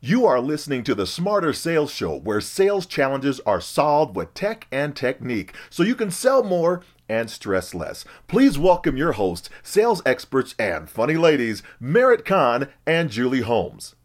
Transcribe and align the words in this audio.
You 0.00 0.26
are 0.26 0.40
listening 0.40 0.84
to 0.84 0.94
the 0.94 1.06
Smarter 1.06 1.52
Sales 1.52 1.92
Show, 1.92 2.18
where 2.20 2.40
sales 2.40 2.86
challenges 2.86 3.40
are 3.40 3.60
solved 3.60 4.16
with 4.16 4.32
tech 4.32 4.66
and 4.72 4.96
technique 4.96 5.54
so 5.68 5.82
you 5.82 5.94
can 5.94 6.10
sell 6.10 6.42
more 6.42 6.82
and 7.08 7.28
stress 7.28 7.74
less. 7.74 8.04
Please 8.26 8.58
welcome 8.58 8.96
your 8.96 9.12
hosts, 9.12 9.50
sales 9.62 10.00
experts, 10.06 10.54
and 10.58 10.88
funny 10.88 11.16
ladies, 11.16 11.62
Merit 11.78 12.24
Kahn 12.24 12.68
and 12.86 13.10
Julie 13.10 13.42
Holmes. 13.42 13.96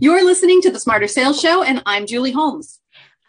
You're 0.00 0.24
listening 0.24 0.60
to 0.62 0.70
the 0.70 0.78
Smarter 0.78 1.08
Sales 1.08 1.40
Show, 1.40 1.62
and 1.62 1.82
I'm 1.86 2.06
Julie 2.06 2.30
Holmes. 2.32 2.80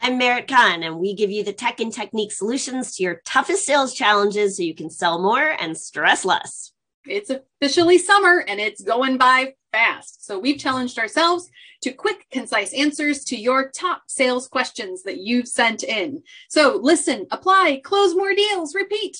I'm 0.02 0.18
Merit 0.18 0.47
Kahn, 0.47 0.84
and 0.84 0.97
we 0.97 1.13
give 1.13 1.29
you 1.29 1.43
the 1.43 1.52
tech 1.52 1.82
and 1.82 1.92
technique 1.92 2.32
solutions 2.32 2.96
to 2.96 3.04
your 3.04 3.21
toughest 3.25 3.65
sales 3.65 3.93
challenges 3.93 4.56
so 4.56 4.64
you 4.64 4.73
can 4.73 4.89
sell 4.89 5.21
more 5.21 5.56
and 5.60 5.78
stress 5.78 6.23
less. 6.23 6.71
It's 7.06 7.29
officially 7.29 7.97
summer 7.97 8.43
and 8.47 8.61
it's 8.61 8.82
going 8.82 9.18
by 9.18 9.56
fast. 9.73 10.25
So 10.25 10.39
we've 10.39 10.57
challenged 10.57 10.97
ourselves 10.97 11.50
to 11.82 11.92
quick, 11.92 12.25
concise 12.32 12.73
answers 12.73 13.25
to 13.25 13.36
your 13.36 13.71
top 13.71 14.04
sales 14.07 14.47
questions 14.47 15.04
that 15.04 15.20
you've 15.20 15.50
sent 15.50 15.83
in. 15.83 16.23
So 16.47 16.79
listen, 16.81 17.28
apply, 17.29 17.81
close 17.84 18.15
more 18.15 18.34
deals, 18.34 18.73
repeat. 18.73 19.18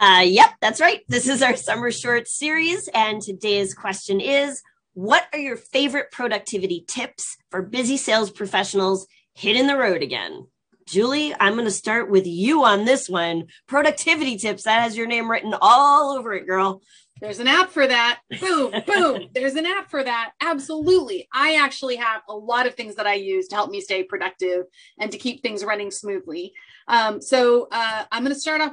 Uh, 0.00 0.24
yep, 0.26 0.50
that's 0.60 0.80
right. 0.80 1.02
This 1.08 1.28
is 1.28 1.42
our 1.42 1.56
summer 1.56 1.92
short 1.92 2.28
series, 2.28 2.88
and 2.88 3.22
today's 3.22 3.72
question 3.72 4.20
is 4.20 4.62
What 4.96 5.26
are 5.34 5.38
your 5.38 5.58
favorite 5.58 6.10
productivity 6.10 6.82
tips 6.88 7.36
for 7.50 7.60
busy 7.60 7.98
sales 7.98 8.30
professionals 8.30 9.06
hitting 9.34 9.66
the 9.66 9.76
road 9.76 10.02
again? 10.02 10.46
Julie, 10.86 11.34
I'm 11.38 11.52
going 11.52 11.66
to 11.66 11.70
start 11.70 12.08
with 12.08 12.26
you 12.26 12.64
on 12.64 12.86
this 12.86 13.06
one. 13.06 13.48
Productivity 13.68 14.38
tips. 14.38 14.62
That 14.62 14.80
has 14.80 14.96
your 14.96 15.06
name 15.06 15.30
written 15.30 15.54
all 15.60 16.16
over 16.16 16.32
it, 16.32 16.46
girl. 16.46 16.80
There's 17.20 17.40
an 17.40 17.46
app 17.46 17.68
for 17.68 17.86
that. 17.86 18.20
Boom, 18.40 18.72
boom. 18.86 19.28
There's 19.34 19.56
an 19.56 19.66
app 19.66 19.90
for 19.90 20.02
that. 20.02 20.32
Absolutely. 20.40 21.28
I 21.30 21.56
actually 21.56 21.96
have 21.96 22.22
a 22.26 22.34
lot 22.34 22.66
of 22.66 22.74
things 22.74 22.94
that 22.94 23.06
I 23.06 23.16
use 23.16 23.48
to 23.48 23.54
help 23.54 23.68
me 23.68 23.82
stay 23.82 24.02
productive 24.02 24.64
and 24.98 25.12
to 25.12 25.18
keep 25.18 25.42
things 25.42 25.62
running 25.62 25.90
smoothly. 25.90 26.54
Um, 26.88 27.20
so 27.20 27.68
uh, 27.70 28.04
I'm 28.10 28.22
going 28.22 28.34
to 28.34 28.40
start 28.40 28.62
off 28.62 28.72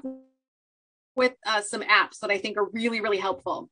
with 1.18 1.34
uh, 1.46 1.60
some 1.60 1.82
apps 1.82 2.20
that 2.22 2.32
I 2.32 2.38
think 2.38 2.56
are 2.56 2.70
really, 2.70 3.02
really 3.02 3.18
helpful. 3.18 3.70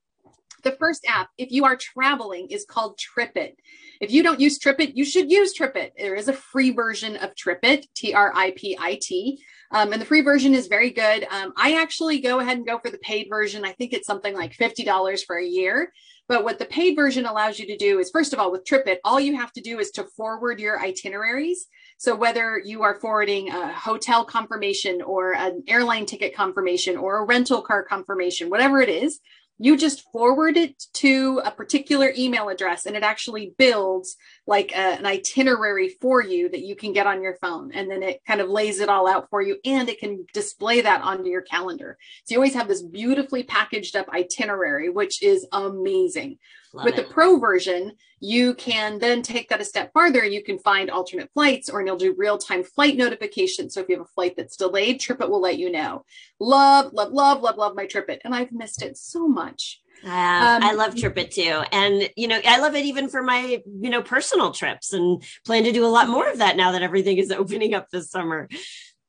The 0.64 0.76
first 0.80 1.06
app, 1.08 1.30
if 1.38 1.52
you 1.52 1.66
are 1.66 1.76
traveling, 1.76 2.48
is 2.50 2.66
called 2.66 3.00
TripIt. 3.00 3.54
If 4.00 4.12
you 4.12 4.23
don't 4.23 4.40
use 4.40 4.59
TripIt, 4.59 4.94
you 4.95 5.06
should 5.06 5.31
use 5.31 5.58
TripIt. 5.58 5.92
There 5.98 6.16
is 6.16 6.28
a 6.28 6.34
free 6.34 6.72
version 6.72 7.16
of 7.18 7.36
TripIt, 7.36 7.86
T 7.95 8.14
R 8.14 8.31
I 8.36 8.53
P 8.56 8.78
I 8.80 9.00
T. 9.02 9.44
Um, 9.72 9.94
and 9.94 10.02
the 10.02 10.06
free 10.06 10.22
version 10.22 10.53
is 10.53 10.68
very 10.68 10.92
good. 10.92 11.26
Um, 11.31 11.53
I 11.56 11.81
actually 11.81 12.20
go 12.20 12.40
ahead 12.40 12.58
and 12.58 12.68
go 12.68 12.78
for 12.80 12.90
the 12.90 12.98
paid 12.98 13.28
version. 13.30 13.64
I 13.64 13.72
think 13.72 13.94
it's 13.94 14.08
something 14.08 14.36
like 14.36 14.58
$50 14.58 15.26
for 15.26 15.38
a 15.38 15.45
year. 15.45 15.94
But 16.28 16.44
what 16.44 16.59
the 16.59 16.66
paid 16.66 16.96
version 16.96 17.25
allows 17.25 17.59
you 17.59 17.68
to 17.68 17.78
do 17.78 18.00
is, 18.00 18.09
first 18.09 18.34
of 18.34 18.40
all, 18.40 18.52
with 18.52 18.66
TripIt, 18.66 18.98
all 19.03 19.20
you 19.20 19.36
have 19.38 19.52
to 19.53 19.62
do 19.62 19.80
is 19.80 19.92
to 19.92 20.03
forward 20.03 20.59
your 20.59 20.80
itineraries. 20.80 21.68
So 21.98 22.16
whether 22.16 22.59
you 22.64 22.84
are 22.84 23.00
forwarding 23.00 23.50
a 23.50 23.72
hotel 23.73 24.25
confirmation 24.25 25.02
or 25.02 25.34
an 25.34 25.64
airline 25.68 26.06
ticket 26.06 26.36
confirmation 26.36 26.98
or 26.98 27.20
a 27.20 27.25
rental 27.25 27.62
car 27.62 27.84
confirmation, 27.84 28.50
whatever 28.50 28.81
it 28.81 28.90
is, 28.90 29.20
you 29.58 29.78
just 29.78 30.12
forward 30.12 30.58
it 30.58 30.84
to 30.94 31.42
a 31.46 31.52
particular 31.52 32.12
email 32.18 32.50
address 32.50 32.86
and 32.86 32.96
it 32.96 33.04
actually 33.04 33.54
builds 33.58 34.18
like 34.48 34.72
a, 34.72 34.98
an 34.98 35.06
itinerary 35.06 35.90
for 36.02 36.22
you 36.22 36.50
that 36.50 36.62
you 36.62 36.76
can 36.76 36.94
get 36.94 37.06
on 37.06 37.22
your 37.22 37.38
phone. 37.42 37.72
And 37.72 37.90
then 37.90 38.02
it 38.02 38.22
kind 38.26 38.42
of 38.42 38.50
lays 38.50 38.80
it 38.80 38.90
all 38.90 39.08
out 39.08 39.30
for 39.30 39.42
you 39.42 39.58
and 39.64 39.88
it 39.88 40.00
can 40.00 40.26
display 40.34 40.82
that 40.82 41.02
onto 41.04 41.30
your 41.30 41.44
calendar. 41.44 41.98
So 42.26 42.34
you 42.34 42.38
always 42.40 42.56
have 42.56 42.68
this 42.68 42.82
beautifully 42.82 43.44
packaged 43.44 43.96
up 43.96 44.10
itinerary 44.10 44.90
which 44.90 45.22
is 45.22 45.48
amazing 45.52 46.40
Love 46.74 46.86
With 46.86 46.98
it. 46.98 47.08
the 47.08 47.14
pro 47.14 47.38
version, 47.38 47.94
you 48.20 48.54
can 48.54 49.00
then 49.00 49.22
take 49.22 49.50
that 49.50 49.59
a 49.59 49.66
step 49.66 49.92
farther. 49.94 50.24
You 50.24 50.44
can 50.44 50.58
find 50.58 50.90
alternate 50.90 51.30
flights 51.34 51.70
or 51.70 51.86
you'll 51.86 51.98
do 51.98 52.16
real 52.18 52.38
time 52.38 52.64
flight 52.64 52.96
notifications. 52.96 53.74
So 53.74 53.82
if 53.82 53.90
you 53.90 53.98
have 53.98 54.06
a 54.06 54.14
flight 54.16 54.36
that's 54.38 54.56
delayed, 54.56 55.02
TripIt 55.02 55.30
will 55.30 55.42
let 55.42 55.58
you 55.58 55.72
know. 55.72 56.06
Love, 56.40 56.94
love, 56.94 57.12
love, 57.12 57.42
love, 57.42 57.58
love 57.58 57.76
my 57.76 57.86
TripIt. 57.86 58.20
And 58.24 58.34
I've 58.34 58.52
missed 58.52 58.81
it 58.81 58.98
so 58.98 59.28
much. 59.28 59.81
Uh, 60.04 60.08
um, 60.08 60.64
I 60.64 60.74
love 60.74 60.96
TripIt 60.96 61.31
too. 61.31 61.62
And, 61.72 62.10
you 62.16 62.28
know, 62.28 62.40
I 62.46 62.60
love 62.60 62.76
it 62.76 62.86
even 62.86 63.10
for 63.10 63.22
my, 63.22 63.62
you 63.66 63.90
know, 63.90 64.02
personal 64.02 64.52
trips 64.52 64.94
and 64.94 65.22
plan 65.46 65.64
to 65.66 65.72
do 65.72 65.86
a 65.86 65.88
lot 65.88 66.08
more 66.08 66.30
of 66.30 66.40
that 66.40 66.58
now 66.58 66.72
that 66.72 66.81
everything 66.81 67.18
is 67.18 67.31
opening 67.31 67.74
up 67.74 67.90
this 67.90 68.10
summer. 68.10 68.48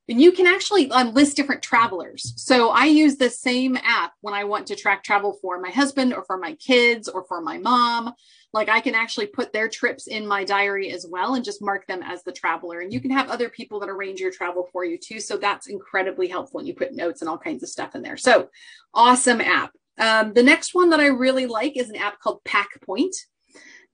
And 0.08 0.20
you 0.20 0.32
can 0.32 0.46
actually 0.46 0.90
um, 0.90 1.14
list 1.14 1.36
different 1.36 1.62
travelers. 1.62 2.34
So 2.36 2.70
I 2.70 2.86
use 2.86 3.16
the 3.16 3.30
same 3.30 3.76
app 3.76 4.12
when 4.20 4.34
I 4.34 4.44
want 4.44 4.66
to 4.66 4.76
track 4.76 5.04
travel 5.04 5.38
for 5.40 5.60
my 5.60 5.70
husband 5.70 6.12
or 6.12 6.24
for 6.24 6.36
my 6.36 6.54
kids 6.56 7.08
or 7.08 7.24
for 7.24 7.40
my 7.40 7.58
mom. 7.58 8.12
Like 8.52 8.68
I 8.68 8.80
can 8.80 8.94
actually 8.94 9.28
put 9.28 9.52
their 9.52 9.68
trips 9.68 10.08
in 10.08 10.26
my 10.26 10.44
diary 10.44 10.90
as 10.90 11.06
well 11.08 11.34
and 11.34 11.44
just 11.44 11.62
mark 11.62 11.86
them 11.86 12.02
as 12.02 12.22
the 12.22 12.32
traveler. 12.32 12.80
And 12.80 12.92
you 12.92 13.00
can 13.00 13.12
have 13.12 13.30
other 13.30 13.48
people 13.48 13.80
that 13.80 13.88
arrange 13.88 14.20
your 14.20 14.32
travel 14.32 14.68
for 14.72 14.84
you 14.84 14.98
too. 14.98 15.20
So 15.20 15.36
that's 15.36 15.68
incredibly 15.68 16.28
helpful. 16.28 16.58
And 16.58 16.68
you 16.68 16.74
put 16.74 16.94
notes 16.94 17.22
and 17.22 17.28
all 17.30 17.38
kinds 17.38 17.62
of 17.62 17.68
stuff 17.68 17.94
in 17.94 18.02
there. 18.02 18.16
So 18.16 18.48
awesome 18.92 19.40
app. 19.40 19.70
Um, 19.98 20.32
the 20.32 20.42
next 20.42 20.74
one 20.74 20.90
that 20.90 21.00
I 21.00 21.06
really 21.06 21.46
like 21.46 21.76
is 21.76 21.88
an 21.88 21.96
app 21.96 22.18
called. 22.18 22.40
PackPoint 22.44 23.14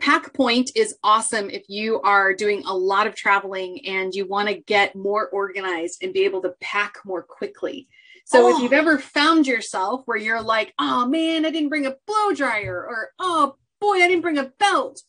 is 0.00 0.96
awesome 1.02 1.50
if 1.50 1.64
you 1.68 2.00
are 2.02 2.34
doing 2.34 2.62
a 2.66 2.74
lot 2.74 3.06
of 3.06 3.14
traveling 3.14 3.84
and 3.86 4.14
you 4.14 4.26
want 4.26 4.48
to 4.48 4.54
get 4.54 4.96
more 4.96 5.28
organized 5.28 6.02
and 6.02 6.12
be 6.12 6.24
able 6.24 6.42
to 6.42 6.54
pack 6.60 6.98
more 7.04 7.22
quickly. 7.22 7.88
So 8.24 8.46
oh. 8.46 8.56
if 8.56 8.62
you've 8.62 8.72
ever 8.72 8.98
found 8.98 9.46
yourself 9.46 10.02
where 10.04 10.18
you're 10.18 10.42
like, 10.42 10.74
oh 10.78 11.06
man, 11.06 11.46
I 11.46 11.50
didn't 11.50 11.70
bring 11.70 11.86
a 11.86 11.96
blow 12.06 12.32
dryer, 12.34 12.76
or 12.76 13.10
oh 13.18 13.56
boy, 13.80 13.96
I 13.96 14.08
didn't 14.08 14.22
bring 14.22 14.38
a 14.38 14.52
belt. 14.58 15.02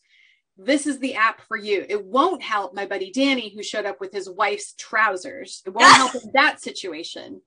This 0.56 0.86
is 0.86 0.98
the 0.98 1.14
app 1.14 1.40
for 1.42 1.56
you. 1.56 1.84
It 1.88 2.04
won't 2.04 2.42
help 2.42 2.74
my 2.74 2.86
buddy 2.86 3.10
Danny, 3.10 3.52
who 3.54 3.62
showed 3.62 3.86
up 3.86 4.00
with 4.00 4.12
his 4.12 4.28
wife's 4.28 4.74
trousers. 4.78 5.62
It 5.66 5.70
won't 5.70 5.94
help 5.94 6.14
in 6.22 6.30
that 6.34 6.60
situation 6.60 7.42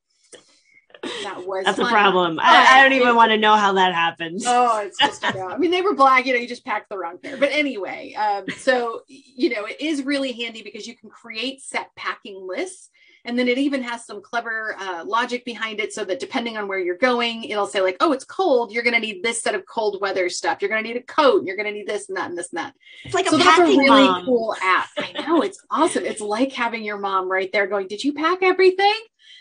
that 1.24 1.46
was 1.46 1.66
that's 1.66 1.80
a 1.80 1.86
problem. 1.86 2.40
I, 2.40 2.68
I, 2.72 2.84
don't 2.84 2.94
even 2.94 3.16
want 3.16 3.32
to 3.32 3.38
know 3.38 3.56
how 3.56 3.74
that 3.74 3.94
happened. 3.94 4.42
Oh, 4.46 4.80
it's 4.80 4.98
just 4.98 5.24
I 5.26 5.58
mean, 5.58 5.72
they 5.72 5.82
were 5.82 5.94
black. 5.94 6.26
You 6.26 6.34
know, 6.34 6.40
you 6.40 6.48
just 6.48 6.66
packed 6.66 6.90
the 6.90 6.98
wrong 6.98 7.18
pair. 7.18 7.38
But 7.38 7.52
anyway, 7.52 8.14
um, 8.14 8.46
so 8.58 9.04
you 9.08 9.50
know, 9.50 9.66
it 9.66 9.82
is 9.82 10.04
really 10.04 10.32
handy 10.32 10.64
because 10.64 10.88
you 10.88 10.96
can 10.96 11.10
create 11.10 11.62
set 11.62 11.94
packing 11.96 12.48
lists. 12.48 12.90
And 13.26 13.40
then 13.40 13.48
it 13.48 13.58
even 13.58 13.82
has 13.84 14.06
some 14.06 14.22
clever 14.22 14.76
uh, 14.78 15.06
logic 15.06 15.46
behind 15.46 15.80
it 15.80 15.94
so 15.94 16.04
that 16.04 16.20
depending 16.20 16.58
on 16.58 16.68
where 16.68 16.80
you're 16.80 16.98
going, 16.98 17.46
it'll 17.46 17.68
say, 17.68 17.80
like, 17.80 17.96
oh, 18.02 18.12
it's 18.12 18.26
cold. 18.26 18.74
You're 18.74 18.84
going 18.84 18.96
to 18.96 19.00
need 19.00 19.24
this 19.24 19.42
set 19.42 19.56
of 19.56 19.66
cold 19.66 20.02
weather 20.02 20.28
stuff. 20.28 20.62
You're 20.62 20.70
going 20.70 20.84
to 20.84 20.90
need 20.90 20.98
a 20.98 21.04
coat. 21.04 21.46
You're 21.46 21.56
going 21.56 21.68
to 21.68 21.72
need 21.72 21.88
this 21.88 22.10
and 22.10 22.18
that 22.18 22.30
and 22.30 22.38
this 22.38 22.52
and 22.52 22.58
that. 22.58 22.74
It's 23.06 23.14
like 23.14 23.30
so 23.30 23.38
a 23.38 23.40
that's 23.40 23.60
a 23.60 23.64
really 23.64 23.88
mom. 23.88 24.26
cool 24.26 24.54
app. 24.62 24.90
I 24.98 25.26
know. 25.26 25.42
It's 25.42 25.64
awesome. 25.72 26.04
It's 26.04 26.20
like 26.20 26.52
having 26.52 26.84
your 26.84 26.98
mom 26.98 27.32
right 27.32 27.50
there 27.54 27.66
going, 27.66 27.88
Did 27.88 28.04
you 28.04 28.12
pack 28.12 28.40
everything? 28.42 28.94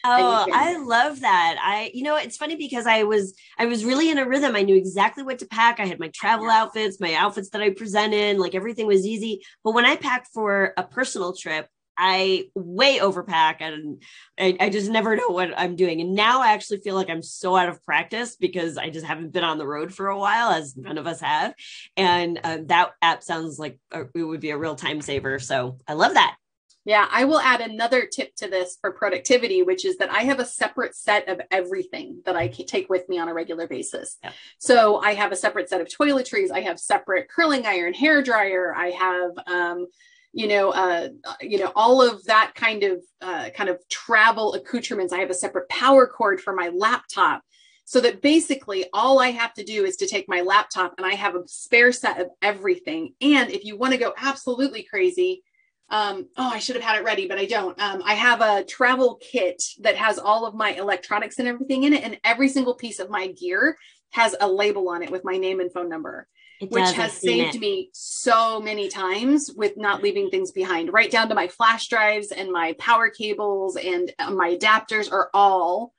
Oh, 0.05 0.47
I 0.53 0.79
love 0.79 1.21
that. 1.21 1.57
I, 1.63 1.91
you 1.95 2.03
know, 2.03 2.17
it's 2.17 2.37
funny 2.37 2.57
because 2.57 2.87
I 2.87 3.05
was, 3.05 3.35
I 3.59 3.67
was 3.67 3.85
really 3.85 4.11
in 4.11 4.19
a 4.19 4.29
rhythm. 4.29 4.57
I 4.57 4.63
knew 4.63 4.77
exactly 4.77 5.23
what 5.23 5.39
to 5.41 5.47
pack. 5.47 5.79
I 5.79 5.87
had 5.87 6.01
my 6.01 6.09
travel 6.09 6.51
outfits, 6.51 7.01
my 7.01 7.15
outfits 7.15 7.51
that 7.51 7.63
I 7.63 7.71
presented, 7.71 8.39
like 8.39 8.55
everything 8.55 8.87
was 8.87 9.07
easy. 9.07 9.43
But 9.63 9.75
when 9.75 9.85
I 9.85 9.97
packed 9.97 10.29
for 10.33 10.73
a 10.77 10.83
personal 10.83 11.35
trip, 11.35 11.69
I 11.97 12.47
way 12.55 12.99
overpack 12.99 13.57
and 13.61 14.03
I, 14.39 14.57
I, 14.59 14.71
just 14.71 14.91
never 14.91 15.15
know 15.15 15.29
what 15.29 15.51
I'm 15.57 15.77
doing. 15.77 16.01
And 16.01 16.15
now 16.15 16.41
I 16.41 16.53
actually 16.53 16.81
feel 16.81 16.95
like 16.95 17.11
I'm 17.11 17.23
so 17.23 17.55
out 17.55 17.69
of 17.69 17.85
practice 17.85 18.35
because 18.37 18.79
I 18.79 18.91
just 18.91 19.07
haven't 19.07 19.33
been 19.33 19.45
on 19.45 19.59
the 19.59 19.67
road 19.67 19.95
for 19.95 20.09
a 20.09 20.19
while, 20.19 20.51
as 20.51 20.77
none 20.77 20.99
of 20.99 21.07
us 21.07 21.21
have. 21.21 21.55
And 21.97 22.41
uh, 22.43 22.59
that 22.67 22.93
app 23.03 23.23
sounds 23.23 23.59
like 23.59 23.79
a, 23.91 24.05
it 24.15 24.23
would 24.23 24.41
be 24.41 24.51
a 24.51 24.59
real 24.59 24.75
time 24.75 25.03
saver. 25.03 25.39
So 25.39 25.79
I 25.87 25.93
love 25.93 26.15
that. 26.15 26.37
Yeah, 26.85 27.07
I 27.11 27.25
will 27.25 27.39
add 27.39 27.61
another 27.61 28.07
tip 28.07 28.35
to 28.37 28.49
this 28.49 28.77
for 28.81 28.91
productivity, 28.91 29.63
which 29.63 29.85
is 29.85 29.99
that 29.99 30.11
I 30.11 30.23
have 30.23 30.41
a 30.41 30.45
separate 30.45 30.97
set 30.97 31.29
of 31.29 31.41
everything 31.51 32.23
that 32.25 32.35
I 32.35 32.49
take 32.49 32.91
with 32.91 33.09
me 33.09 33.19
on 33.19 33.29
a 33.29 33.35
regular 33.35 33.69
basis. 33.69 34.19
Yeah. 34.23 34.33
So 34.59 34.99
I 34.99 35.15
have 35.15 35.31
a 35.31 35.37
separate 35.37 35.69
set 35.69 35.81
of 35.81 35.87
toiletries, 35.87 36.51
I 36.51 36.61
have 36.61 36.81
separate 36.81 37.29
curling 37.29 37.67
iron, 37.67 37.95
hair 37.95 38.21
dryer, 38.23 38.75
I 38.75 38.91
have 38.91 39.31
um, 39.47 39.87
you 40.33 40.49
know, 40.49 40.71
uh, 40.71 41.09
you 41.41 41.59
know, 41.59 41.73
all 41.77 42.01
of 42.01 42.25
that 42.25 42.53
kind 42.55 42.83
of 42.85 43.03
uh, 43.21 43.51
kind 43.51 43.69
of 43.69 43.79
travel 43.91 44.55
accoutrements. 44.55 45.13
I 45.13 45.19
have 45.19 45.31
a 45.31 45.35
separate 45.35 45.69
power 45.69 46.07
cord 46.07 46.41
for 46.41 46.55
my 46.55 46.69
laptop 46.69 47.43
so 47.85 48.01
that 48.01 48.23
basically 48.23 48.87
all 48.95 49.21
I 49.21 49.33
have 49.33 49.53
to 49.55 49.65
do 49.65 49.85
is 49.85 49.97
to 49.97 50.07
take 50.07 50.29
my 50.29 50.41
laptop 50.41 50.95
and 50.97 51.07
I 51.07 51.15
have 51.15 51.35
a 51.35 51.47
spare 51.47 51.93
set 51.93 52.21
of 52.21 52.29
everything. 52.41 53.15
And 53.21 53.51
if 53.51 53.65
you 53.65 53.77
want 53.77 53.93
to 53.93 53.99
go 53.99 54.15
absolutely 54.17 54.85
crazy, 54.85 55.43
um, 55.91 56.29
oh, 56.37 56.51
I 56.51 56.59
should 56.59 56.77
have 56.77 56.85
had 56.85 56.99
it 56.99 57.05
ready, 57.05 57.27
but 57.27 57.39
I 57.39 57.45
don't. 57.45 57.79
Um, 57.81 58.03
I 58.05 58.15
have 58.15 58.41
a 58.41 58.65
travel 58.65 59.19
kit 59.21 59.63
that 59.81 59.97
has 59.97 60.19
all 60.19 60.47
of 60.47 60.55
my 60.55 60.71
electronics 60.71 61.39
and 61.39 61.47
everything 61.49 61.85
in 61.85 61.93
it, 61.93 62.03
and 62.03 62.19
every 62.25 62.49
single 62.49 62.75
piece 62.75 62.99
of 62.99 63.11
my 63.11 63.29
gear 63.29 63.77
has 64.11 64.35
a 64.41 64.49
label 64.49 64.89
on 64.89 65.03
it 65.03 65.11
with 65.11 65.25
my 65.25 65.37
name 65.37 65.61
and 65.61 65.73
phone 65.73 65.89
number. 65.89 66.29
which 66.69 66.93
has 66.93 67.13
saved 67.13 67.57
it. 67.57 67.61
me 67.61 67.91
so 67.93 68.61
many 68.61 68.89
times 68.89 69.51
with 69.57 69.77
not 69.77 70.03
leaving 70.03 70.31
things 70.31 70.53
behind, 70.53 70.93
right 70.93 71.11
down 71.11 71.29
to 71.29 71.35
my 71.35 71.49
flash 71.49 71.89
drives 71.89 72.31
and 72.31 72.53
my 72.53 72.75
power 72.79 73.11
cables 73.11 73.77
and 73.77 74.13
uh, 74.19 74.31
my 74.31 74.57
adapters 74.57 75.11
are 75.11 75.29
all 75.35 75.93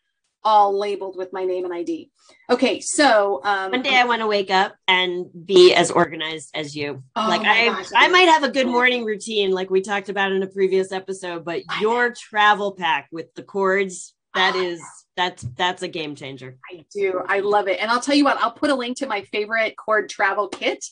all 0.44 0.78
labeled 0.78 1.18
with 1.18 1.32
my 1.34 1.46
name 1.46 1.66
and 1.66 1.74
ID. 1.74 2.12
Okay, 2.50 2.80
so 2.80 3.42
um, 3.44 3.72
one 3.72 3.82
day 3.82 3.96
I 3.96 4.06
want 4.06 4.22
to 4.22 4.28
wake 4.28 4.52
up 4.52 4.76
and 4.88 5.26
be 5.46 5.74
as 5.74 5.92
organized 5.92 6.52
as 6.54 6.76
you. 6.76 7.04
Oh 7.16 7.26
like 7.28 7.42
I, 7.42 7.68
gosh, 7.68 7.90
I 7.96 8.08
might 8.10 8.28
have 8.28 8.44
a 8.44 8.50
good 8.50 8.68
morning 8.68 9.06
routine, 9.06 9.52
like 9.52 9.70
we 9.70 9.82
talked 9.82 10.10
about 10.10 10.32
in 10.32 10.44
a 10.44 10.48
previous 10.48 10.92
episode, 10.92 11.46
but 11.46 11.62
your 11.80 12.14
travel 12.14 12.74
pack 12.74 13.08
with 13.12 13.34
the 13.36 13.44
cords, 13.44 14.14
that 14.36 14.56
is 14.56 14.82
that's 15.16 15.44
that's 15.56 15.84
a 15.84 15.88
game 15.88 16.16
changer. 16.16 16.58
I 16.72 16.86
do. 16.94 17.22
I 17.28 17.40
love 17.40 17.68
it. 17.68 17.80
And 17.80 17.92
I'll 17.92 18.02
tell 18.02 18.16
you 18.16 18.24
what, 18.24 18.38
I'll 18.42 18.52
put 18.52 18.70
a 18.70 18.76
link 18.76 18.98
to 18.98 19.08
my 19.08 19.22
favorite 19.22 19.76
cord 19.78 20.10
travel 20.10 20.48
kit 20.48 20.84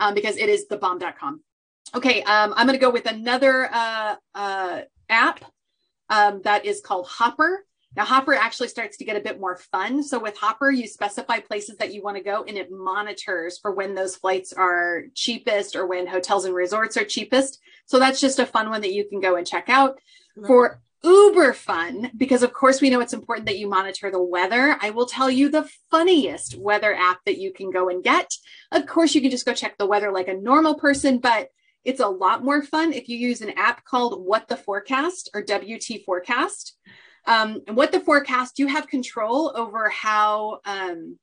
um, 0.00 0.14
because 0.14 0.36
it 0.36 0.48
is 0.48 0.66
thebomb.com. 0.70 1.42
Okay, 1.94 2.22
um, 2.22 2.52
I'm 2.56 2.66
going 2.66 2.78
to 2.78 2.84
go 2.84 2.90
with 2.90 3.06
another 3.06 3.68
uh, 3.72 4.16
uh, 4.34 4.80
app 5.08 5.44
um, 6.10 6.42
that 6.42 6.64
is 6.64 6.80
called 6.80 7.06
Hopper. 7.06 7.64
Now, 7.96 8.04
Hopper 8.04 8.34
actually 8.34 8.68
starts 8.68 8.98
to 8.98 9.04
get 9.04 9.16
a 9.16 9.20
bit 9.20 9.40
more 9.40 9.56
fun. 9.56 10.02
So, 10.02 10.18
with 10.18 10.36
Hopper, 10.36 10.70
you 10.70 10.86
specify 10.86 11.40
places 11.40 11.78
that 11.78 11.94
you 11.94 12.02
want 12.02 12.18
to 12.18 12.22
go 12.22 12.44
and 12.44 12.58
it 12.58 12.70
monitors 12.70 13.58
for 13.58 13.72
when 13.72 13.94
those 13.94 14.16
flights 14.16 14.52
are 14.52 15.04
cheapest 15.14 15.74
or 15.74 15.86
when 15.86 16.06
hotels 16.06 16.44
and 16.44 16.54
resorts 16.54 16.98
are 16.98 17.04
cheapest. 17.04 17.58
So, 17.86 17.98
that's 17.98 18.20
just 18.20 18.38
a 18.38 18.44
fun 18.46 18.68
one 18.68 18.82
that 18.82 18.92
you 18.92 19.08
can 19.08 19.20
go 19.20 19.36
and 19.36 19.46
check 19.46 19.68
out. 19.68 19.98
For 20.46 20.80
uber 21.04 21.52
fun 21.52 22.10
because 22.16 22.42
of 22.42 22.52
course 22.52 22.80
we 22.80 22.90
know 22.90 23.00
it's 23.00 23.12
important 23.12 23.46
that 23.46 23.58
you 23.58 23.68
monitor 23.68 24.10
the 24.10 24.20
weather 24.20 24.76
i 24.80 24.90
will 24.90 25.06
tell 25.06 25.30
you 25.30 25.48
the 25.48 25.68
funniest 25.90 26.58
weather 26.58 26.94
app 26.94 27.20
that 27.26 27.38
you 27.38 27.52
can 27.52 27.70
go 27.70 27.88
and 27.88 28.02
get 28.02 28.32
of 28.72 28.86
course 28.86 29.14
you 29.14 29.20
can 29.20 29.30
just 29.30 29.46
go 29.46 29.54
check 29.54 29.76
the 29.78 29.86
weather 29.86 30.10
like 30.10 30.26
a 30.26 30.34
normal 30.34 30.74
person 30.74 31.18
but 31.18 31.50
it's 31.84 32.00
a 32.00 32.08
lot 32.08 32.42
more 32.42 32.62
fun 32.62 32.92
if 32.92 33.08
you 33.08 33.16
use 33.18 33.40
an 33.40 33.50
app 33.50 33.84
called 33.84 34.24
what 34.26 34.48
the 34.48 34.56
forecast 34.56 35.30
or 35.32 35.44
wt 35.44 36.04
forecast 36.04 36.76
um, 37.26 37.62
what 37.68 37.92
the 37.92 38.00
forecast 38.00 38.58
you 38.58 38.66
have 38.68 38.86
control 38.88 39.52
over 39.56 39.88
how 39.88 40.60
um, 40.64 41.18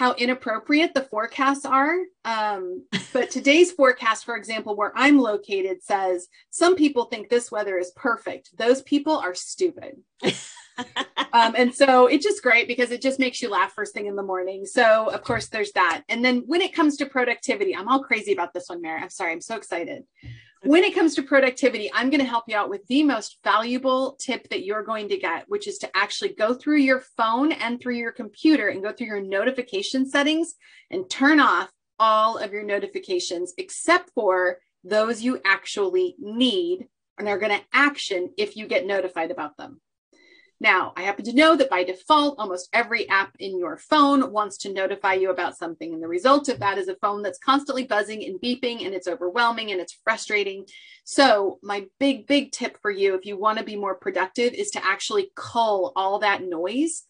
how 0.00 0.14
inappropriate 0.14 0.94
the 0.94 1.02
forecasts 1.02 1.66
are. 1.66 1.94
Um, 2.24 2.86
but 3.12 3.30
today's 3.30 3.70
forecast, 3.70 4.24
for 4.24 4.34
example, 4.34 4.74
where 4.74 4.92
I'm 4.96 5.18
located, 5.18 5.82
says 5.82 6.26
some 6.48 6.74
people 6.74 7.04
think 7.04 7.28
this 7.28 7.52
weather 7.52 7.78
is 7.78 7.92
perfect. 7.94 8.56
Those 8.56 8.80
people 8.80 9.18
are 9.18 9.34
stupid. 9.34 9.96
um, 11.34 11.54
and 11.54 11.74
so 11.74 12.06
it's 12.06 12.24
just 12.24 12.42
great 12.42 12.66
because 12.66 12.92
it 12.92 13.02
just 13.02 13.18
makes 13.18 13.42
you 13.42 13.50
laugh 13.50 13.72
first 13.72 13.92
thing 13.92 14.06
in 14.06 14.16
the 14.16 14.22
morning. 14.22 14.64
So, 14.64 15.10
of 15.10 15.22
course, 15.22 15.48
there's 15.48 15.72
that. 15.72 16.02
And 16.08 16.24
then 16.24 16.44
when 16.46 16.62
it 16.62 16.74
comes 16.74 16.96
to 16.96 17.04
productivity, 17.04 17.76
I'm 17.76 17.88
all 17.88 18.02
crazy 18.02 18.32
about 18.32 18.54
this 18.54 18.70
one, 18.70 18.80
Mary. 18.80 19.02
I'm 19.02 19.10
sorry, 19.10 19.32
I'm 19.32 19.42
so 19.42 19.56
excited 19.56 20.04
when 20.62 20.84
it 20.84 20.94
comes 20.94 21.14
to 21.14 21.22
productivity, 21.22 21.90
I'm 21.94 22.10
going 22.10 22.20
to 22.20 22.28
help 22.28 22.44
you 22.46 22.56
out 22.56 22.68
with 22.68 22.86
the 22.86 23.02
most 23.02 23.38
valuable 23.42 24.16
tip 24.20 24.48
that 24.50 24.64
you're 24.64 24.82
going 24.82 25.08
to 25.08 25.16
get, 25.16 25.44
which 25.48 25.66
is 25.66 25.78
to 25.78 25.96
actually 25.96 26.34
go 26.34 26.52
through 26.52 26.78
your 26.78 27.00
phone 27.16 27.52
and 27.52 27.80
through 27.80 27.96
your 27.96 28.12
computer 28.12 28.68
and 28.68 28.82
go 28.82 28.92
through 28.92 29.06
your 29.06 29.22
notification 29.22 30.08
settings 30.08 30.54
and 30.90 31.08
turn 31.08 31.40
off 31.40 31.70
all 31.98 32.36
of 32.36 32.52
your 32.52 32.62
notifications 32.62 33.54
except 33.58 34.10
for 34.14 34.58
those 34.84 35.22
you 35.22 35.40
actually 35.44 36.14
need 36.18 36.88
and 37.18 37.28
are 37.28 37.38
going 37.38 37.58
to 37.58 37.64
action 37.72 38.30
if 38.36 38.56
you 38.56 38.66
get 38.66 38.86
notified 38.86 39.30
about 39.30 39.56
them. 39.56 39.80
Now, 40.62 40.92
I 40.94 41.02
happen 41.02 41.24
to 41.24 41.32
know 41.32 41.56
that 41.56 41.70
by 41.70 41.84
default, 41.84 42.38
almost 42.38 42.68
every 42.74 43.08
app 43.08 43.34
in 43.38 43.58
your 43.58 43.78
phone 43.78 44.30
wants 44.30 44.58
to 44.58 44.72
notify 44.72 45.14
you 45.14 45.30
about 45.30 45.56
something. 45.56 45.94
And 45.94 46.02
the 46.02 46.08
result 46.08 46.50
of 46.50 46.58
that 46.60 46.76
is 46.76 46.88
a 46.88 46.96
phone 46.96 47.22
that's 47.22 47.38
constantly 47.38 47.84
buzzing 47.84 48.22
and 48.24 48.38
beeping, 48.38 48.84
and 48.84 48.94
it's 48.94 49.08
overwhelming 49.08 49.70
and 49.70 49.80
it's 49.80 49.98
frustrating. 50.04 50.66
So, 51.04 51.58
my 51.62 51.86
big, 51.98 52.26
big 52.26 52.52
tip 52.52 52.76
for 52.82 52.90
you, 52.90 53.14
if 53.14 53.24
you 53.24 53.38
want 53.38 53.58
to 53.58 53.64
be 53.64 53.76
more 53.76 53.94
productive, 53.94 54.52
is 54.52 54.70
to 54.72 54.84
actually 54.84 55.32
cull 55.34 55.94
all 55.96 56.18
that 56.18 56.42
noise 56.42 57.04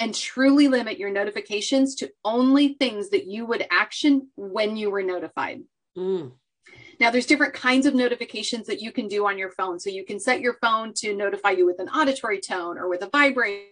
and 0.00 0.12
truly 0.12 0.66
limit 0.66 0.98
your 0.98 1.10
notifications 1.10 1.94
to 1.96 2.10
only 2.24 2.74
things 2.74 3.10
that 3.10 3.26
you 3.26 3.46
would 3.46 3.66
action 3.70 4.28
when 4.34 4.76
you 4.76 4.90
were 4.90 5.02
notified. 5.02 5.62
Mm. 5.96 6.32
Now, 6.98 7.10
there's 7.10 7.26
different 7.26 7.54
kinds 7.54 7.86
of 7.86 7.94
notifications 7.94 8.66
that 8.66 8.80
you 8.80 8.90
can 8.92 9.08
do 9.08 9.26
on 9.26 9.38
your 9.38 9.50
phone. 9.50 9.78
So 9.78 9.90
you 9.90 10.04
can 10.04 10.18
set 10.18 10.40
your 10.40 10.54
phone 10.60 10.92
to 10.98 11.14
notify 11.14 11.50
you 11.50 11.66
with 11.66 11.78
an 11.78 11.88
auditory 11.88 12.40
tone 12.40 12.78
or 12.78 12.88
with 12.88 13.02
a 13.02 13.08
vibrate. 13.10 13.68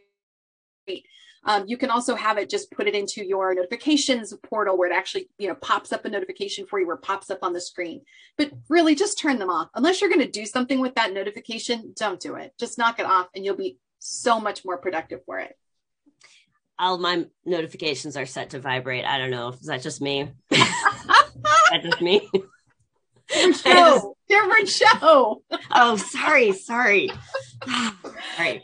Um, 1.46 1.64
you 1.66 1.76
can 1.76 1.90
also 1.90 2.14
have 2.14 2.38
it 2.38 2.48
just 2.48 2.70
put 2.70 2.86
it 2.86 2.94
into 2.94 3.24
your 3.24 3.54
notifications 3.54 4.32
portal 4.42 4.78
where 4.78 4.90
it 4.90 4.94
actually, 4.94 5.28
you 5.38 5.48
know, 5.48 5.54
pops 5.54 5.92
up 5.92 6.04
a 6.04 6.08
notification 6.08 6.66
for 6.66 6.80
you 6.80 6.88
or 6.88 6.96
pops 6.96 7.30
up 7.30 7.40
on 7.42 7.52
the 7.52 7.60
screen. 7.60 8.02
But 8.38 8.50
really, 8.68 8.94
just 8.94 9.18
turn 9.18 9.38
them 9.38 9.50
off. 9.50 9.68
Unless 9.74 10.00
you're 10.00 10.10
going 10.10 10.22
to 10.22 10.30
do 10.30 10.46
something 10.46 10.80
with 10.80 10.94
that 10.94 11.12
notification, 11.12 11.92
don't 11.96 12.20
do 12.20 12.36
it. 12.36 12.52
Just 12.58 12.78
knock 12.78 12.98
it 12.98 13.06
off, 13.06 13.28
and 13.34 13.44
you'll 13.44 13.56
be 13.56 13.78
so 13.98 14.40
much 14.40 14.64
more 14.64 14.78
productive 14.78 15.20
for 15.26 15.38
it. 15.38 15.56
All 16.78 16.98
my 16.98 17.26
notifications 17.44 18.16
are 18.16 18.26
set 18.26 18.50
to 18.50 18.58
vibrate. 18.58 19.04
I 19.04 19.18
don't 19.18 19.30
know. 19.30 19.48
Is 19.50 19.66
that 19.66 19.82
just 19.82 20.00
me? 20.00 20.30
that 20.50 21.80
just 21.82 22.00
me? 22.00 22.28
Different 23.32 23.56
show. 23.56 24.16
Different 24.28 24.68
show. 24.68 25.42
oh, 25.70 25.96
sorry, 25.96 26.52
sorry. 26.52 27.10
Right. 28.36 28.62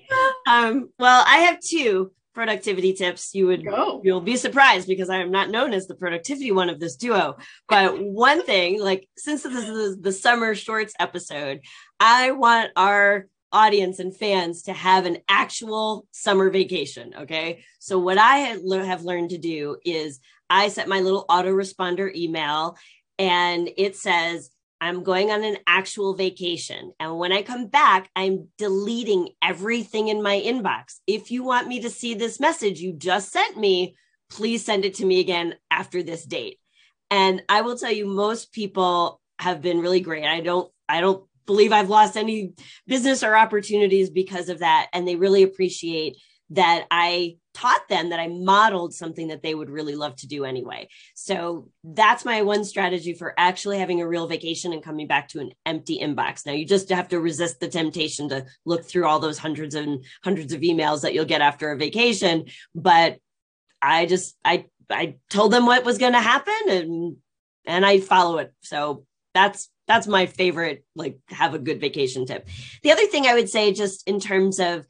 Um, 0.49 0.91
well, 0.99 1.25
I 1.27 1.39
have 1.39 1.61
two 1.61 2.11
productivity 2.35 2.93
tips. 2.93 3.35
You 3.35 3.47
would 3.47 3.65
Go. 3.65 4.01
you'll 4.05 4.21
be 4.21 4.37
surprised 4.37 4.89
because 4.89 5.09
I 5.09 5.19
am 5.19 5.31
not 5.31 5.51
known 5.51 5.73
as 5.73 5.87
the 5.87 5.95
productivity 5.95 6.51
one 6.53 6.71
of 6.71 6.81
this 6.81 6.97
duo. 6.97 7.37
But 7.69 8.03
one 8.03 8.43
thing, 8.45 8.81
like 8.81 9.09
since 9.17 9.43
this 9.43 9.69
is 9.69 10.01
the 10.01 10.13
summer 10.13 10.55
shorts 10.55 10.95
episode, 10.99 11.61
I 12.01 12.33
want 12.33 12.71
our 12.77 13.27
audience 13.53 13.99
and 13.99 14.17
fans 14.17 14.63
to 14.63 14.73
have 14.73 15.07
an 15.07 15.19
actual 15.29 16.07
summer 16.13 16.51
vacation. 16.51 17.15
Okay. 17.23 17.65
So, 17.79 17.99
what 17.99 18.19
I 18.19 18.39
have 18.39 19.03
learned 19.03 19.31
to 19.31 19.39
do 19.39 19.77
is 19.85 20.21
I 20.49 20.69
set 20.69 20.89
my 20.89 21.01
little 21.01 21.25
autoresponder 21.29 22.15
email 22.15 22.77
and 23.21 23.69
it 23.77 23.97
says, 23.97 24.51
I'm 24.81 25.03
going 25.03 25.31
on 25.31 25.45
an 25.45 25.59
actual 25.67 26.15
vacation. 26.15 26.93
And 26.99 27.19
when 27.19 27.33
I 27.33 27.43
come 27.43 27.67
back, 27.67 28.09
I'm 28.17 28.49
deleting 28.57 29.29
everything 29.43 30.09
in 30.09 30.23
my 30.23 30.41
inbox. 30.41 31.01
If 31.07 31.31
you 31.31 31.45
want 31.45 31.69
me 31.69 31.83
to 31.83 31.91
see 31.91 32.15
this 32.15 32.41
message 32.41 32.81
you 32.81 32.95
just 32.95 33.31
sent 33.31 33.59
me, 33.59 33.95
please 34.31 34.65
send 34.65 34.87
it 34.87 34.95
to 34.95 35.05
me 35.05 35.21
again 35.21 35.55
after 35.71 36.03
this 36.03 36.25
date. 36.25 36.59
And 37.11 37.43
I 37.49 37.61
will 37.61 37.77
tell 37.77 37.93
you, 37.93 38.07
most 38.07 38.53
people 38.53 39.21
have 39.39 39.61
been 39.61 39.81
really 39.81 40.01
great. 40.01 40.25
I 40.25 40.41
don't, 40.41 40.73
I 40.89 41.03
don't 41.03 41.23
believe 41.45 41.73
I've 41.73 41.91
lost 41.91 42.17
any 42.17 42.55
business 42.87 43.23
or 43.23 43.37
opportunities 43.37 44.09
because 44.09 44.49
of 44.49 44.61
that. 44.61 44.89
And 44.95 45.07
they 45.07 45.17
really 45.17 45.43
appreciate 45.43 46.17
that 46.51 46.87
I 46.91 47.37
taught 47.61 47.89
them 47.89 48.11
that 48.11 48.21
I 48.21 48.29
modeled 48.29 48.95
something 48.95 49.29
that 49.29 49.43
they 49.43 49.55
would 49.55 49.69
really 49.69 49.95
love 49.95 50.17
to 50.17 50.27
do 50.27 50.45
anyway. 50.45 50.89
So 51.15 51.69
that's 51.85 52.25
my 52.25 52.43
one 52.43 52.65
strategy 52.65 53.13
for 53.13 53.35
actually 53.37 53.79
having 53.79 54.01
a 54.01 54.09
real 54.09 54.27
vacation 54.27 54.73
and 54.73 54.83
coming 54.83 55.07
back 55.07 55.29
to 55.29 55.41
an 55.41 55.51
empty 55.67 55.99
inbox. 55.99 56.47
Now 56.47 56.53
you 56.53 56.65
just 56.65 56.89
have 56.89 57.09
to 57.09 57.21
resist 57.21 57.61
the 57.61 57.69
temptation 57.69 58.31
to 58.31 58.47
look 58.65 58.85
through 58.85 59.07
all 59.07 59.19
those 59.19 59.39
hundreds 59.39 59.75
and 59.75 60.05
hundreds 60.25 60.53
of 60.53 60.63
emails 60.63 61.03
that 61.03 61.13
you'll 61.13 61.25
get 61.27 61.43
after 61.43 61.71
a 61.71 61.77
vacation, 61.77 62.47
but 62.75 63.19
I 63.83 64.07
just 64.07 64.37
I 64.45 64.67
I 64.89 65.17
told 65.29 65.53
them 65.53 65.67
what 65.67 65.85
was 65.85 65.99
going 65.99 66.15
to 66.15 66.21
happen 66.21 66.55
and 66.69 67.17
and 67.67 67.85
I 67.85 68.01
follow 68.01 68.39
it. 68.39 68.55
So 68.63 69.05
that's 69.35 69.69
that's 69.87 70.07
my 70.07 70.27
favorite 70.27 70.85
like 70.95 71.19
have 71.29 71.53
a 71.55 71.59
good 71.59 71.81
vacation 71.81 72.25
tip. 72.25 72.49
The 72.83 72.93
other 72.93 73.07
thing 73.07 73.27
I 73.27 73.35
would 73.35 73.51
say 73.51 73.73
just 73.73 74.09
in 74.09 74.19
terms 74.19 74.61
of 74.61 74.87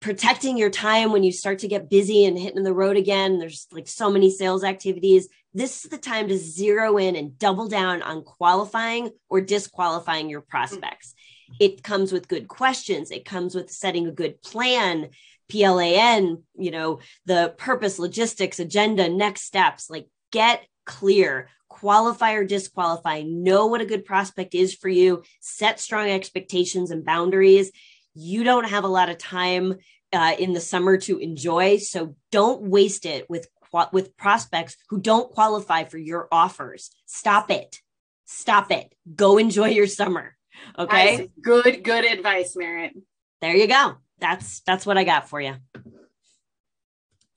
protecting 0.00 0.56
your 0.56 0.70
time 0.70 1.12
when 1.12 1.24
you 1.24 1.32
start 1.32 1.60
to 1.60 1.68
get 1.68 1.90
busy 1.90 2.24
and 2.24 2.38
hitting 2.38 2.62
the 2.62 2.72
road 2.72 2.96
again. 2.96 3.38
There's 3.38 3.66
like 3.72 3.88
so 3.88 4.10
many 4.10 4.30
sales 4.30 4.62
activities. 4.64 5.28
This 5.54 5.84
is 5.84 5.90
the 5.90 5.98
time 5.98 6.28
to 6.28 6.38
zero 6.38 6.98
in 6.98 7.16
and 7.16 7.38
double 7.38 7.68
down 7.68 8.02
on 8.02 8.22
qualifying 8.22 9.10
or 9.28 9.40
disqualifying 9.40 10.30
your 10.30 10.40
prospects. 10.40 11.14
Mm-hmm. 11.50 11.56
It 11.60 11.82
comes 11.82 12.12
with 12.12 12.28
good 12.28 12.48
questions, 12.48 13.10
it 13.10 13.24
comes 13.24 13.54
with 13.54 13.70
setting 13.70 14.06
a 14.06 14.12
good 14.12 14.42
plan. 14.42 15.08
PLAN, 15.50 16.42
you 16.58 16.70
know, 16.70 17.00
the 17.24 17.54
purpose, 17.56 17.98
logistics, 17.98 18.58
agenda, 18.58 19.08
next 19.08 19.44
steps, 19.44 19.88
like 19.88 20.06
get 20.30 20.62
clear, 20.84 21.48
qualify 21.68 22.32
or 22.32 22.44
disqualify, 22.44 23.22
know 23.22 23.66
what 23.66 23.80
a 23.80 23.86
good 23.86 24.04
prospect 24.04 24.54
is 24.54 24.74
for 24.74 24.90
you, 24.90 25.22
set 25.40 25.80
strong 25.80 26.10
expectations 26.10 26.90
and 26.90 27.02
boundaries 27.02 27.70
you 28.18 28.44
don't 28.44 28.68
have 28.68 28.84
a 28.84 28.88
lot 28.88 29.08
of 29.08 29.18
time 29.18 29.76
uh, 30.12 30.34
in 30.38 30.52
the 30.52 30.60
summer 30.60 30.96
to 30.96 31.18
enjoy. 31.18 31.78
So 31.78 32.16
don't 32.30 32.62
waste 32.62 33.06
it 33.06 33.28
with 33.30 33.48
with 33.92 34.16
prospects 34.16 34.76
who 34.88 34.98
don't 34.98 35.30
qualify 35.30 35.84
for 35.84 35.98
your 35.98 36.26
offers. 36.32 36.90
Stop 37.06 37.50
it. 37.50 37.80
Stop 38.24 38.70
it. 38.70 38.94
Go 39.14 39.36
enjoy 39.36 39.68
your 39.68 39.86
summer. 39.86 40.36
Okay. 40.78 41.28
Good, 41.40 41.84
good 41.84 42.04
advice, 42.04 42.56
Merit. 42.56 42.94
There 43.40 43.54
you 43.54 43.66
go. 43.66 43.96
That's 44.18 44.60
that's 44.60 44.86
what 44.86 44.98
I 44.98 45.04
got 45.04 45.28
for 45.28 45.40
you. 45.40 45.56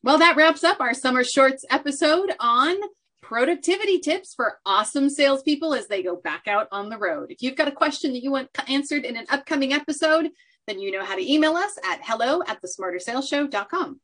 Well, 0.03 0.17
that 0.17 0.35
wraps 0.35 0.63
up 0.63 0.79
our 0.79 0.93
summer 0.93 1.23
shorts 1.23 1.63
episode 1.69 2.31
on 2.39 2.75
productivity 3.21 3.99
tips 3.99 4.33
for 4.33 4.57
awesome 4.65 5.09
salespeople 5.09 5.73
as 5.73 5.87
they 5.87 6.01
go 6.01 6.15
back 6.15 6.47
out 6.47 6.67
on 6.71 6.89
the 6.89 6.97
road. 6.97 7.27
If 7.29 7.43
you've 7.43 7.55
got 7.55 7.67
a 7.67 7.71
question 7.71 8.13
that 8.13 8.23
you 8.23 8.31
want 8.31 8.49
answered 8.67 9.05
in 9.05 9.15
an 9.15 9.25
upcoming 9.29 9.73
episode, 9.73 10.31
then 10.67 10.79
you 10.79 10.91
know 10.91 11.03
how 11.03 11.15
to 11.15 11.31
email 11.31 11.55
us 11.55 11.77
at 11.83 12.01
hello 12.03 12.41
at 12.47 12.61
thesmartersalesshow.com. 12.61 13.99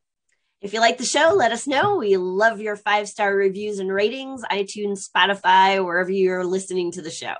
If 0.60 0.72
you 0.72 0.80
like 0.80 0.98
the 0.98 1.04
show, 1.04 1.34
let 1.36 1.52
us 1.52 1.68
know. 1.68 1.98
We 1.98 2.16
love 2.16 2.60
your 2.60 2.74
five 2.74 3.08
star 3.08 3.32
reviews 3.34 3.78
and 3.78 3.92
ratings, 3.92 4.42
iTunes, 4.50 5.08
Spotify, 5.08 5.84
wherever 5.84 6.10
you're 6.10 6.44
listening 6.44 6.90
to 6.92 7.02
the 7.02 7.12
show. 7.12 7.34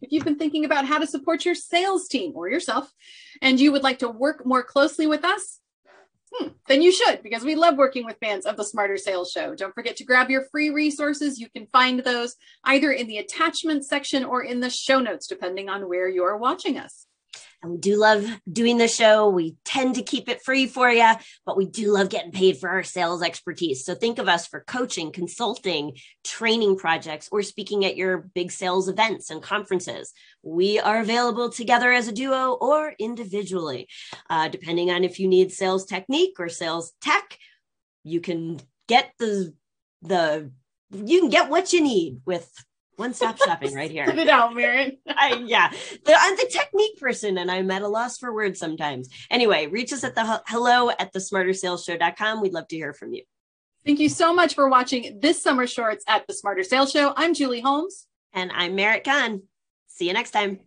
If 0.00 0.10
you've 0.10 0.24
been 0.24 0.38
thinking 0.38 0.64
about 0.64 0.86
how 0.86 0.98
to 0.98 1.06
support 1.06 1.44
your 1.44 1.54
sales 1.54 2.08
team 2.08 2.32
or 2.34 2.48
yourself, 2.48 2.90
and 3.40 3.60
you 3.60 3.70
would 3.70 3.84
like 3.84 4.00
to 4.00 4.08
work 4.08 4.44
more 4.44 4.64
closely 4.64 5.06
with 5.06 5.24
us, 5.24 5.60
hmm, 6.34 6.48
then 6.66 6.82
you 6.82 6.90
should 6.90 7.22
because 7.22 7.44
we 7.44 7.54
love 7.54 7.76
working 7.76 8.04
with 8.04 8.18
fans 8.20 8.44
of 8.44 8.56
the 8.56 8.64
Smarter 8.64 8.96
Sales 8.96 9.30
Show. 9.30 9.54
Don't 9.54 9.74
forget 9.74 9.98
to 9.98 10.04
grab 10.04 10.28
your 10.28 10.46
free 10.50 10.70
resources. 10.70 11.38
You 11.38 11.48
can 11.48 11.66
find 11.66 12.00
those 12.00 12.34
either 12.64 12.90
in 12.90 13.06
the 13.06 13.18
attachment 13.18 13.84
section 13.84 14.24
or 14.24 14.42
in 14.42 14.58
the 14.58 14.70
show 14.70 14.98
notes, 14.98 15.28
depending 15.28 15.68
on 15.68 15.88
where 15.88 16.08
you're 16.08 16.36
watching 16.36 16.76
us. 16.76 17.06
And 17.62 17.72
we 17.72 17.78
do 17.78 17.96
love 17.96 18.26
doing 18.50 18.78
the 18.78 18.88
show. 18.88 19.28
We 19.28 19.56
tend 19.64 19.94
to 19.94 20.02
keep 20.02 20.28
it 20.28 20.42
free 20.42 20.66
for 20.66 20.90
you, 20.90 21.12
but 21.46 21.56
we 21.56 21.66
do 21.66 21.92
love 21.92 22.08
getting 22.08 22.32
paid 22.32 22.58
for 22.58 22.68
our 22.68 22.82
sales 22.82 23.22
expertise. 23.22 23.84
So 23.84 23.94
think 23.94 24.18
of 24.18 24.28
us 24.28 24.46
for 24.46 24.60
coaching, 24.60 25.12
consulting, 25.12 25.92
training 26.24 26.76
projects, 26.76 27.28
or 27.30 27.42
speaking 27.42 27.84
at 27.84 27.96
your 27.96 28.18
big 28.34 28.50
sales 28.50 28.88
events 28.88 29.30
and 29.30 29.42
conferences. 29.42 30.12
We 30.42 30.80
are 30.80 31.00
available 31.00 31.50
together 31.50 31.92
as 31.92 32.08
a 32.08 32.12
duo 32.12 32.52
or 32.52 32.94
individually, 32.98 33.88
uh, 34.28 34.48
depending 34.48 34.90
on 34.90 35.04
if 35.04 35.20
you 35.20 35.28
need 35.28 35.52
sales 35.52 35.86
technique 35.86 36.34
or 36.40 36.48
sales 36.48 36.92
tech. 37.00 37.38
You 38.02 38.20
can 38.20 38.58
get 38.88 39.12
the 39.18 39.54
the 40.02 40.50
you 40.92 41.20
can 41.20 41.30
get 41.30 41.48
what 41.48 41.72
you 41.72 41.80
need 41.80 42.20
with 42.26 42.52
one 42.96 43.14
stop 43.14 43.38
shopping 43.38 43.74
right 43.74 43.90
here. 43.90 44.06
Spit 44.08 44.18
it 44.18 44.28
out, 44.28 44.54
Maren. 44.54 44.98
I, 45.08 45.42
yeah, 45.44 45.70
the, 46.04 46.14
I'm 46.18 46.36
the 46.36 46.48
technique 46.50 46.98
person 46.98 47.38
and 47.38 47.50
I'm 47.50 47.70
at 47.70 47.82
a 47.82 47.88
loss 47.88 48.18
for 48.18 48.32
words 48.32 48.58
sometimes. 48.58 49.08
Anyway, 49.30 49.66
reach 49.66 49.92
us 49.92 50.04
at 50.04 50.14
the 50.14 50.42
hello 50.46 50.90
at 50.90 51.12
the 51.12 51.18
smartersalesshow.com. 51.18 52.40
We'd 52.40 52.52
love 52.52 52.68
to 52.68 52.76
hear 52.76 52.92
from 52.92 53.12
you. 53.12 53.24
Thank 53.84 53.98
you 53.98 54.08
so 54.08 54.32
much 54.32 54.54
for 54.54 54.68
watching 54.68 55.18
this 55.20 55.42
summer 55.42 55.66
shorts 55.66 56.04
at 56.06 56.26
the 56.26 56.34
Smarter 56.34 56.62
Sales 56.62 56.92
Show. 56.92 57.12
I'm 57.16 57.34
Julie 57.34 57.60
Holmes. 57.60 58.06
And 58.32 58.50
I'm 58.52 58.76
Merit 58.76 59.04
Kahn. 59.04 59.42
See 59.88 60.06
you 60.06 60.14
next 60.14 60.30
time. 60.30 60.60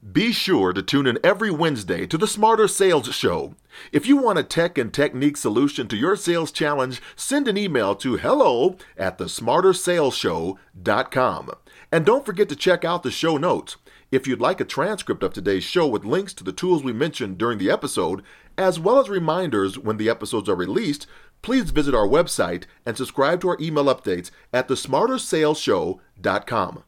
Be 0.00 0.32
sure 0.32 0.72
to 0.72 0.82
tune 0.82 1.06
in 1.06 1.18
every 1.22 1.50
Wednesday 1.50 2.06
to 2.06 2.16
the 2.16 2.26
Smarter 2.26 2.66
Sales 2.66 3.14
Show. 3.14 3.54
If 3.92 4.06
you 4.06 4.16
want 4.16 4.38
a 4.38 4.42
tech 4.42 4.78
and 4.78 4.90
technique 4.90 5.36
solution 5.36 5.88
to 5.88 5.96
your 5.96 6.16
sales 6.16 6.50
challenge, 6.50 7.02
send 7.16 7.46
an 7.46 7.58
email 7.58 7.94
to 7.96 8.16
hello 8.16 8.78
at 8.96 9.18
thesmartersalesshow.com. 9.18 11.50
And 11.92 12.06
don't 12.06 12.24
forget 12.24 12.48
to 12.48 12.56
check 12.56 12.82
out 12.82 13.02
the 13.02 13.10
show 13.10 13.36
notes. 13.36 13.76
If 14.10 14.26
you'd 14.26 14.40
like 14.40 14.58
a 14.58 14.64
transcript 14.64 15.22
of 15.22 15.34
today's 15.34 15.64
show 15.64 15.86
with 15.86 16.06
links 16.06 16.32
to 16.34 16.44
the 16.44 16.52
tools 16.52 16.82
we 16.82 16.94
mentioned 16.94 17.36
during 17.36 17.58
the 17.58 17.70
episode, 17.70 18.22
as 18.56 18.80
well 18.80 18.98
as 18.98 19.10
reminders 19.10 19.78
when 19.78 19.98
the 19.98 20.08
episodes 20.08 20.48
are 20.48 20.56
released, 20.56 21.06
please 21.42 21.72
visit 21.72 21.94
our 21.94 22.08
website 22.08 22.64
and 22.86 22.96
subscribe 22.96 23.42
to 23.42 23.50
our 23.50 23.58
email 23.60 23.84
updates 23.84 24.30
at 24.50 24.66
thesmartersalesshow.com. 24.66 26.84